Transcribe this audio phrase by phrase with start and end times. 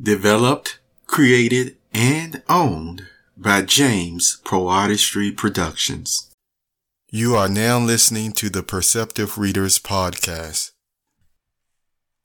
[0.00, 0.78] Developed,
[1.08, 6.30] created, and owned by James PoeArtistry Productions.
[7.10, 10.70] You are now listening to the Perceptive Readers Podcast.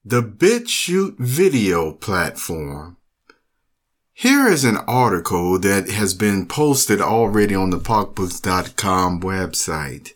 [0.05, 2.97] The BitChute video platform.
[4.13, 10.12] Here is an article that has been posted already on the PocBooks.com website.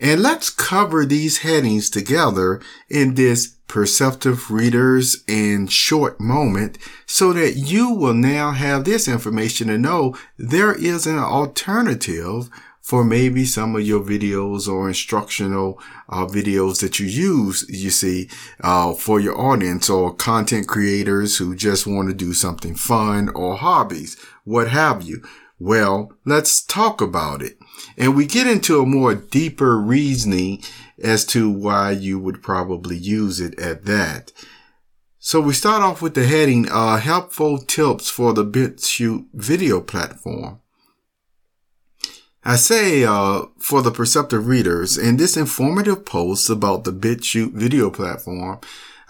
[0.00, 6.76] And let's cover these headings together in this perceptive readers in short moment
[7.06, 13.04] so that you will now have this information to know there is an alternative for
[13.04, 18.28] maybe some of your videos or instructional uh, videos that you use, you see,
[18.64, 23.56] uh, for your audience or content creators who just want to do something fun or
[23.56, 25.22] hobbies, what have you.
[25.60, 27.58] Well, let's talk about it.
[27.98, 30.62] And we get into a more deeper reasoning
[31.02, 34.32] as to why you would probably use it at that.
[35.18, 40.60] So we start off with the heading, uh, helpful tips for the BitChute video platform.
[42.42, 47.90] I say, uh, for the perceptive readers, in this informative post about the BitChute video
[47.90, 48.60] platform,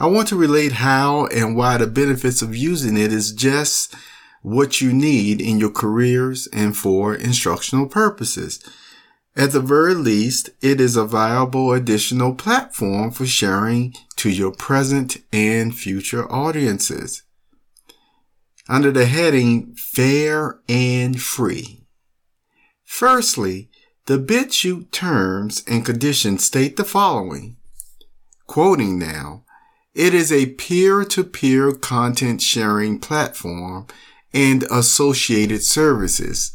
[0.00, 3.94] I want to relate how and why the benefits of using it is just
[4.42, 8.60] what you need in your careers and for instructional purposes.
[9.36, 15.18] At the very least, it is a viable additional platform for sharing to your present
[15.32, 17.22] and future audiences.
[18.68, 21.86] Under the heading Fair and Free.
[22.84, 23.70] Firstly,
[24.06, 27.56] the BitChute terms and conditions state the following.
[28.46, 29.44] Quoting now,
[29.94, 33.86] it is a peer-to-peer content sharing platform
[34.32, 36.52] and associated services,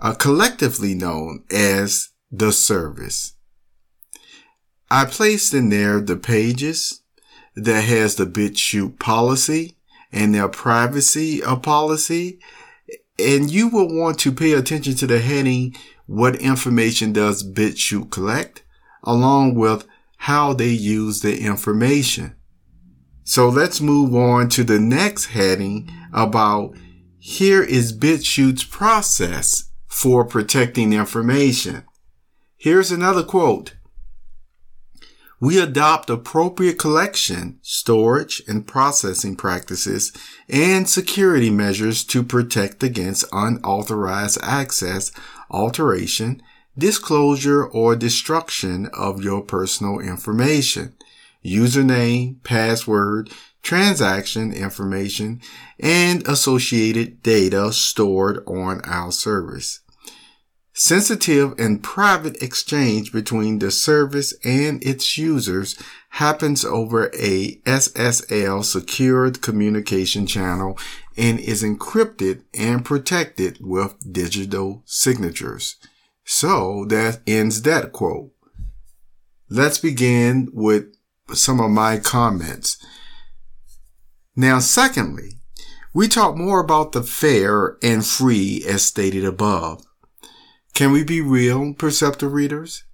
[0.00, 3.34] uh, collectively known as the service.
[4.90, 7.02] I placed in there the pages
[7.54, 9.76] that has the BitChute policy
[10.12, 12.38] and their privacy policy.
[13.18, 15.74] And you will want to pay attention to the heading,
[16.06, 18.62] what information does BitChute collect,
[19.02, 19.86] along with
[20.18, 22.34] how they use the information.
[23.24, 26.74] So let's move on to the next heading about
[27.24, 31.84] here is BitChute's process for protecting information.
[32.56, 33.76] Here's another quote.
[35.38, 40.12] We adopt appropriate collection, storage, and processing practices
[40.48, 45.12] and security measures to protect against unauthorized access,
[45.48, 46.42] alteration,
[46.76, 50.96] disclosure, or destruction of your personal information,
[51.44, 53.30] username, password,
[53.62, 55.40] transaction information,
[55.78, 59.80] and associated data stored on our service.
[60.74, 65.76] Sensitive and private exchange between the service and its users
[66.10, 70.78] happens over a SSL secured communication channel
[71.16, 75.76] and is encrypted and protected with digital signatures.
[76.24, 78.32] So that ends that quote.
[79.50, 80.94] Let's begin with
[81.34, 82.78] some of my comments.
[84.34, 85.34] Now, secondly,
[85.92, 89.84] we talk more about the fair and free as stated above.
[90.72, 92.84] Can we be real, perceptive readers?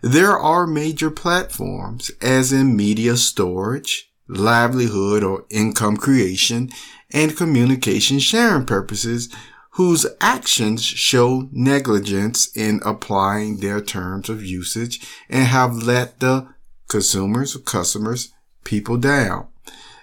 [0.00, 6.70] There are major platforms, as in media storage, livelihood or income creation,
[7.10, 9.28] and communication sharing purposes,
[9.72, 16.48] whose actions show negligence in applying their terms of usage and have let the
[16.88, 18.32] consumers customers
[18.64, 19.48] people down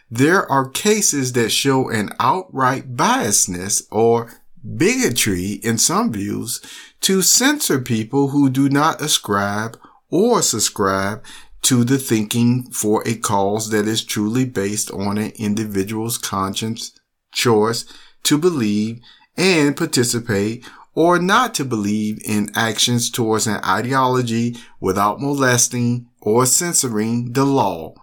[0.09, 4.31] there are cases that show an outright biasness or
[4.77, 6.61] bigotry in some views
[7.01, 9.77] to censor people who do not ascribe
[10.09, 11.23] or subscribe
[11.61, 16.97] to the thinking for a cause that is truly based on an individual's conscience,
[17.31, 17.85] choice
[18.23, 18.99] to believe
[19.35, 27.33] and participate or not to believe in actions towards an ideology without molesting or censoring
[27.33, 27.93] the law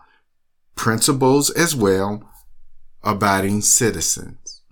[0.75, 2.28] principles as well,
[3.03, 4.62] abiding citizens.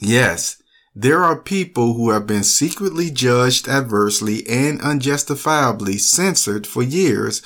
[0.00, 0.62] Yes,
[0.94, 7.42] there are people who have been secretly judged adversely and unjustifiably censored for years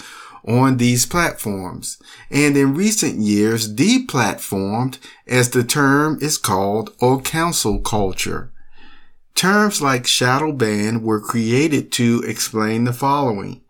[0.47, 1.99] on these platforms,
[2.31, 8.53] and in recent years deplatformed as the term is called or cancel culture.
[9.35, 13.63] Terms like shadow ban were created to explain the following.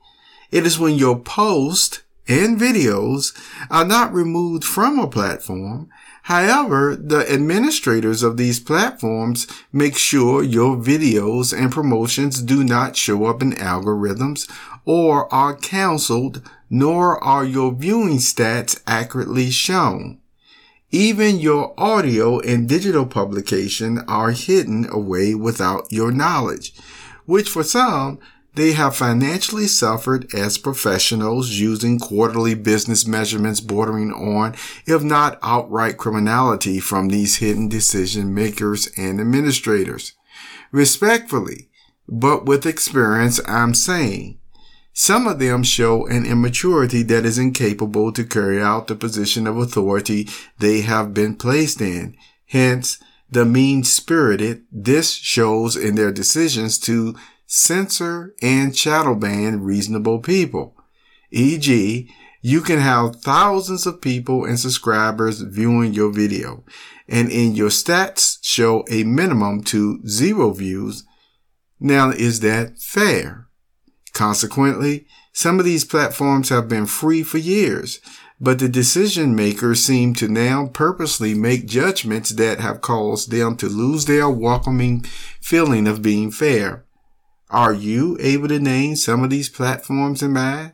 [0.50, 3.36] It is when your post and videos
[3.70, 5.88] are not removed from a platform.
[6.26, 13.24] However, the administrators of these platforms make sure your videos and promotions do not show
[13.24, 14.48] up in algorithms
[14.84, 20.18] or are canceled, nor are your viewing stats accurately shown.
[20.90, 26.74] Even your audio and digital publication are hidden away without your knowledge,
[27.24, 28.18] which for some,
[28.54, 34.54] they have financially suffered as professionals using quarterly business measurements bordering on,
[34.86, 40.12] if not outright criminality from these hidden decision makers and administrators.
[40.70, 41.70] Respectfully,
[42.08, 44.38] but with experience, I'm saying
[44.92, 49.56] some of them show an immaturity that is incapable to carry out the position of
[49.56, 50.28] authority
[50.58, 52.14] they have been placed in.
[52.46, 52.98] Hence,
[53.30, 57.16] the mean spirited this shows in their decisions to
[57.54, 60.74] censor and shadow ban reasonable people.
[61.30, 62.10] E.g.,
[62.40, 66.64] you can have thousands of people and subscribers viewing your video,
[67.06, 71.04] and in your stats show a minimum to zero views.
[71.78, 73.48] Now, is that fair?
[74.14, 78.00] Consequently, some of these platforms have been free for years,
[78.40, 83.68] but the decision makers seem to now purposely make judgments that have caused them to
[83.68, 85.02] lose their welcoming
[85.42, 86.86] feeling of being fair.
[87.52, 90.72] Are you able to name some of these platforms in mind?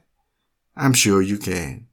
[0.76, 1.88] I'm sure you can.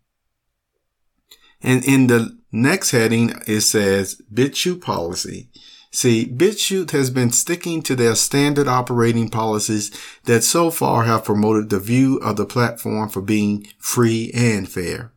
[1.64, 5.50] And in the next heading, it says BitChute policy.
[5.92, 9.90] See, BitChute has been sticking to their standard operating policies
[10.26, 15.14] that so far have promoted the view of the platform for being free and fair.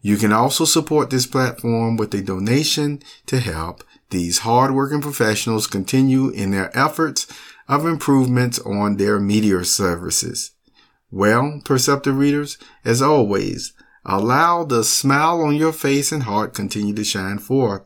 [0.00, 6.28] You can also support this platform with a donation to help these hardworking professionals continue
[6.28, 7.26] in their efforts
[7.66, 10.52] of improvements on their media services.
[11.10, 13.72] Well, perceptive readers, as always,
[14.04, 17.82] allow the smile on your face and heart continue to shine forth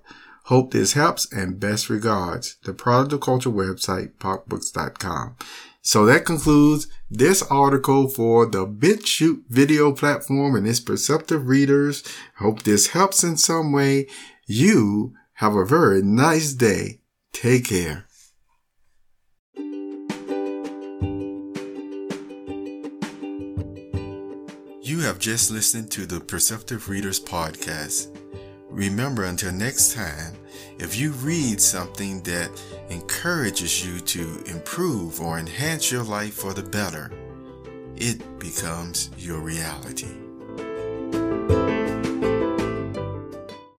[0.46, 2.56] Hope this helps and best regards.
[2.62, 5.34] The Product of Culture website, pocbooks.com.
[5.82, 12.05] So that concludes this article for the BitChute video platform and its perceptive readers.
[12.38, 14.06] Hope this helps in some way.
[14.46, 17.00] You have a very nice day.
[17.33, 18.06] Take care.
[24.81, 28.17] You have just listened to the Perceptive Readers Podcast.
[28.71, 30.37] Remember, until next time,
[30.79, 32.50] if you read something that
[32.88, 37.11] encourages you to improve or enhance your life for the better,
[37.97, 40.25] it becomes your reality.